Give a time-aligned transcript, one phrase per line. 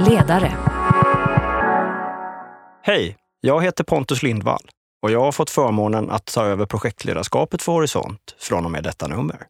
[0.00, 0.56] Ledare.
[2.82, 4.68] Hej, jag heter Pontus Lindvall
[5.02, 9.06] och jag har fått förmånen att ta över projektledarskapet för Horisont från och med detta
[9.08, 9.46] nummer.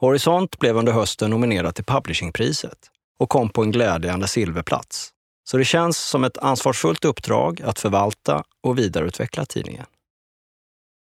[0.00, 2.78] Horisont blev under hösten nominerad till Publishingpriset
[3.18, 5.10] och kom på en glädjande silverplats.
[5.44, 9.86] Så det känns som ett ansvarsfullt uppdrag att förvalta och vidareutveckla tidningen.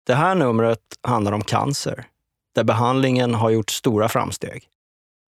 [0.06, 2.06] Det här numret handlar om cancer,
[2.56, 4.68] där behandlingen har gjort stora framsteg.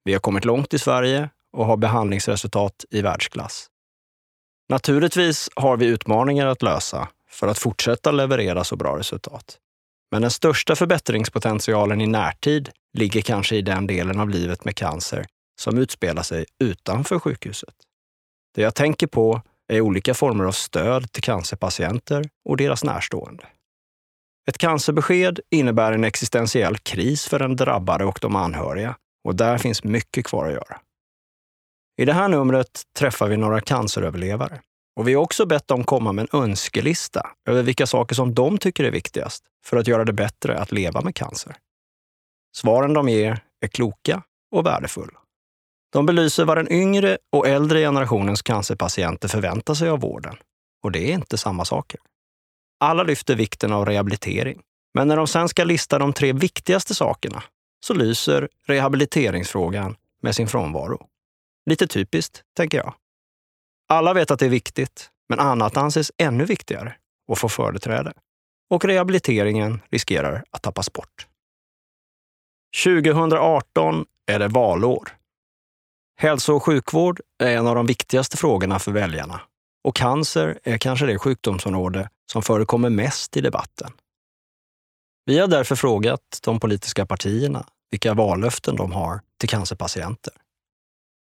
[0.03, 3.67] Vi har kommit långt i Sverige och har behandlingsresultat i världsklass.
[4.69, 9.57] Naturligtvis har vi utmaningar att lösa för att fortsätta leverera så bra resultat.
[10.11, 15.25] Men den största förbättringspotentialen i närtid ligger kanske i den delen av livet med cancer
[15.59, 17.75] som utspelar sig utanför sjukhuset.
[18.55, 23.43] Det jag tänker på är olika former av stöd till cancerpatienter och deras närstående.
[24.49, 29.83] Ett cancerbesked innebär en existentiell kris för den drabbade och de anhöriga och där finns
[29.83, 30.81] mycket kvar att göra.
[31.97, 34.61] I det här numret träffar vi några canceröverlevare.
[34.95, 38.57] Och vi har också bett dem komma med en önskelista över vilka saker som de
[38.57, 41.55] tycker är viktigast för att göra det bättre att leva med cancer.
[42.55, 45.19] Svaren de ger är kloka och värdefulla.
[45.93, 50.35] De belyser vad den yngre och äldre generationens cancerpatienter förväntar sig av vården.
[50.83, 51.99] Och det är inte samma saker.
[52.79, 54.61] Alla lyfter vikten av rehabilitering.
[54.93, 57.43] Men när de sen ska lista de tre viktigaste sakerna
[57.85, 61.07] så lyser rehabiliteringsfrågan med sin frånvaro.
[61.69, 62.93] Lite typiskt, tänker jag.
[63.89, 66.95] Alla vet att det är viktigt, men annat anses ännu viktigare
[67.27, 68.13] och får företräde.
[68.69, 71.27] Och rehabiliteringen riskerar att tappas bort.
[72.83, 75.17] 2018 är det valår.
[76.19, 79.41] Hälso och sjukvård är en av de viktigaste frågorna för väljarna
[79.87, 83.91] och cancer är kanske det sjukdomsområde som förekommer mest i debatten.
[85.25, 90.33] Vi har därför frågat de politiska partierna vilka vallöften de har till cancerpatienter.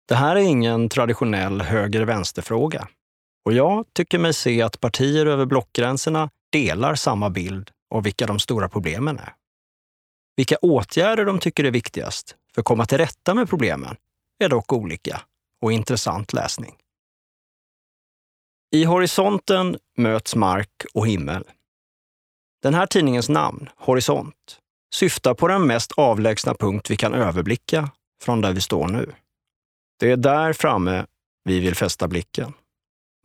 [0.08, 2.88] Det här är ingen traditionell höger-vänster-fråga.
[3.44, 8.38] Och jag tycker mig se att partier över blockgränserna delar samma bild av vilka de
[8.38, 9.34] stora problemen är.
[10.36, 13.96] Vilka åtgärder de tycker är viktigast för att komma till rätta med problemen
[14.44, 15.20] är dock olika
[15.62, 16.74] och intressant läsning.
[18.74, 21.44] I horisonten möts mark och himmel.
[22.62, 24.58] Den här tidningens namn, Horisont,
[24.94, 27.90] syftar på den mest avlägsna punkt vi kan överblicka
[28.22, 29.12] från där vi står nu.
[30.00, 31.06] Det är där framme
[31.44, 32.52] vi vill fästa blicken.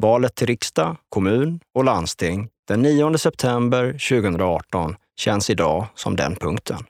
[0.01, 6.85] Valet till riksdag, kommun och landsting den 9 september 2018 känns idag som den punkten.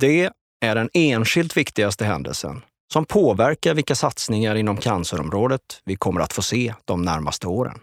[0.00, 6.32] Det är den enskilt viktigaste händelsen som påverkar vilka satsningar inom cancerområdet vi kommer att
[6.32, 7.78] få se de närmaste åren.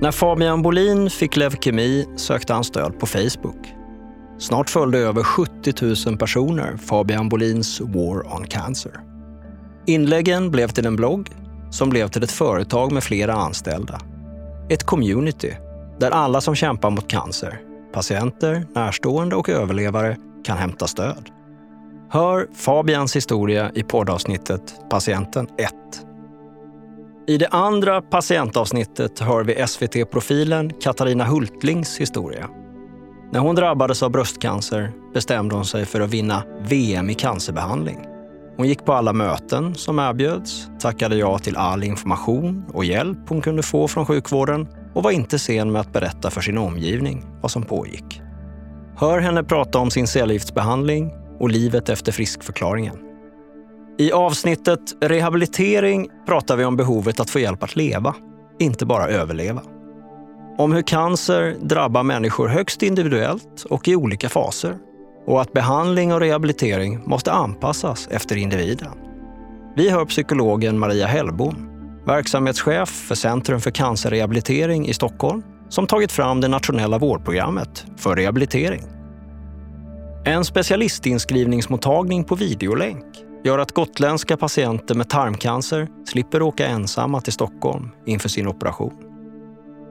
[0.00, 3.81] När Fabian Bolin fick leukemi sökte han stöd på Facebook.
[4.38, 9.00] Snart följde över 70 000 personer Fabian Bolins War on Cancer.
[9.86, 11.30] Inläggen blev till en blogg
[11.70, 14.00] som blev till ett företag med flera anställda.
[14.68, 15.52] Ett community
[15.98, 17.60] där alla som kämpar mot cancer,
[17.92, 21.30] patienter, närstående och överlevare kan hämta stöd.
[22.10, 25.72] Hör Fabians historia i poddavsnittet Patienten 1.
[27.26, 32.48] I det andra patientavsnittet hör vi SVT-profilen Katarina Hultlings historia.
[33.32, 37.98] När hon drabbades av bröstcancer bestämde hon sig för att vinna VM i cancerbehandling.
[38.56, 43.40] Hon gick på alla möten som erbjöds, tackade ja till all information och hjälp hon
[43.40, 47.50] kunde få från sjukvården och var inte sen med att berätta för sin omgivning vad
[47.50, 48.20] som pågick.
[48.96, 52.96] Hör henne prata om sin cellgiftsbehandling och livet efter friskförklaringen.
[53.98, 58.14] I avsnittet Rehabilitering pratar vi om behovet att få hjälp att leva,
[58.58, 59.62] inte bara överleva.
[60.58, 64.78] Om hur cancer drabbar människor högst individuellt och i olika faser.
[65.26, 68.92] Och att behandling och rehabilitering måste anpassas efter individen.
[69.76, 71.68] Vi hör psykologen Maria Hellbom,
[72.06, 78.82] verksamhetschef för Centrum för cancerrehabilitering i Stockholm, som tagit fram det nationella vårdprogrammet för rehabilitering.
[80.24, 83.04] En specialistinskrivningsmottagning på videolänk
[83.44, 89.11] gör att gotländska patienter med tarmcancer slipper åka ensamma till Stockholm inför sin operation.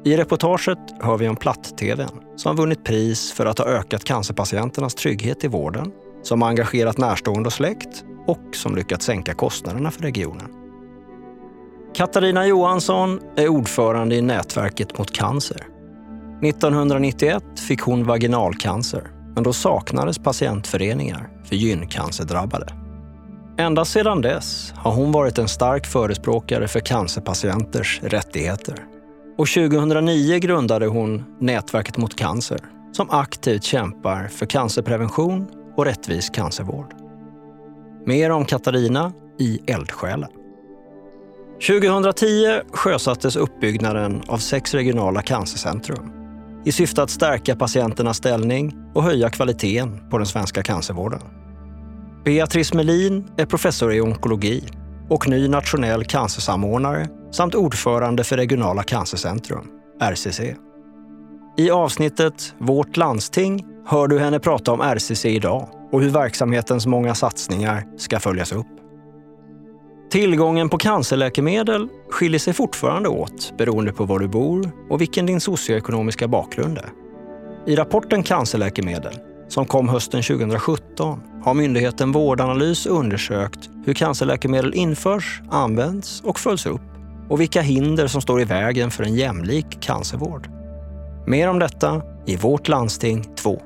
[0.04, 5.44] I reportaget hör vi om Platt-TVn som vunnit pris för att ha ökat cancerpatienternas trygghet
[5.44, 5.92] i vården,
[6.24, 10.48] som engagerat närstående och släkt och som lyckats sänka kostnaderna för regionen.
[11.96, 15.68] Katarina Johansson är ordförande i Nätverket mot cancer.
[16.44, 22.74] 1991 fick hon vaginalcancer, men då saknades patientföreningar för gyncancerdrabbade.
[23.58, 28.76] Ända sedan dess har hon varit en stark förespråkare för cancerpatienters rättigheter.
[29.42, 32.60] Och 2009 grundade hon Nätverket mot cancer
[32.92, 35.48] som aktivt kämpar för cancerprevention
[35.78, 36.94] och rättvis cancervård.
[38.06, 40.30] Mer om Katarina i Eldsjälen.
[41.68, 46.12] 2010 sjösattes uppbyggnaden av sex regionala cancercentrum
[46.66, 51.22] i syfte att stärka patienternas ställning och höja kvaliteten på den svenska cancervården.
[52.26, 54.64] Beatrice Melin är professor i onkologi
[55.10, 59.68] och ny nationell cancersamordnare samt ordförande för regionala cancercentrum,
[60.02, 60.56] RCC.
[61.58, 67.16] I avsnittet Vårt landsting hör du henne prata om RCC idag och hur verksamhetens många
[67.16, 68.68] satsningar ska följas upp.
[70.12, 75.42] Tillgången på cancerläkemedel skiljer sig fortfarande åt beroende på var du bor och vilken din
[75.42, 76.90] socioekonomiska bakgrund är.
[77.66, 79.14] I rapporten Cancerläkemedel,
[79.48, 86.91] som kom hösten 2017, har myndigheten Vårdanalys undersökt hur cancerläkemedel införs, används och följs upp
[87.32, 90.50] och vilka hinder som står i vägen för en jämlik cancervård.
[91.28, 93.62] Mer om detta i Vårt landsting 2.